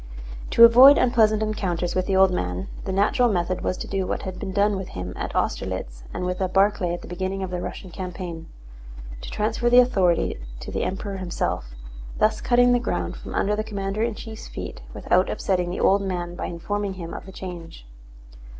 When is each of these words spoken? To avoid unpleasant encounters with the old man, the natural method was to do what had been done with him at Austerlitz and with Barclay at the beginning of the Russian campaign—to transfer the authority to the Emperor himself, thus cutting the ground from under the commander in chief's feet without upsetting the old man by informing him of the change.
To 0.49 0.63
avoid 0.65 0.97
unpleasant 0.97 1.43
encounters 1.43 1.93
with 1.93 2.07
the 2.07 2.15
old 2.15 2.31
man, 2.33 2.67
the 2.85 2.91
natural 2.91 3.29
method 3.31 3.61
was 3.61 3.77
to 3.77 3.87
do 3.87 4.07
what 4.07 4.23
had 4.23 4.39
been 4.39 4.51
done 4.51 4.75
with 4.75 4.87
him 4.87 5.13
at 5.15 5.35
Austerlitz 5.35 6.01
and 6.11 6.25
with 6.25 6.39
Barclay 6.53 6.91
at 6.95 7.03
the 7.03 7.07
beginning 7.07 7.43
of 7.43 7.51
the 7.51 7.61
Russian 7.61 7.91
campaign—to 7.91 9.29
transfer 9.29 9.69
the 9.69 9.77
authority 9.77 10.39
to 10.61 10.71
the 10.71 10.81
Emperor 10.85 11.17
himself, 11.17 11.75
thus 12.17 12.41
cutting 12.41 12.73
the 12.73 12.79
ground 12.79 13.15
from 13.15 13.35
under 13.35 13.55
the 13.55 13.63
commander 13.63 14.01
in 14.01 14.15
chief's 14.15 14.47
feet 14.47 14.81
without 14.91 15.29
upsetting 15.29 15.69
the 15.69 15.79
old 15.79 16.01
man 16.01 16.33
by 16.33 16.47
informing 16.47 16.95
him 16.95 17.13
of 17.13 17.27
the 17.27 17.31
change. 17.31 17.85